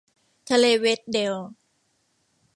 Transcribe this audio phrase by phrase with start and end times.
[0.49, 1.35] ทะเลเวดเดล